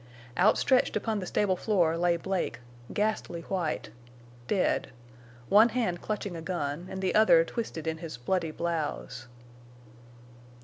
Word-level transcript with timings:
Outstretched 0.35 0.95
upon 0.95 1.19
the 1.19 1.27
stable 1.27 1.55
floor 1.55 1.95
lay 1.95 2.17
Blake, 2.17 2.59
ghastly 2.91 3.41
white—dead—one 3.41 5.69
hand 5.69 6.01
clutching 6.01 6.35
a 6.35 6.41
gun 6.41 6.87
and 6.89 7.03
the 7.03 7.13
other 7.13 7.43
twisted 7.45 7.85
in 7.85 7.99
his 7.99 8.17
bloody 8.17 8.49
blouse. 8.49 9.27